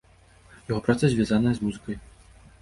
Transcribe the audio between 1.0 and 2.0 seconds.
звязаная з музыкай.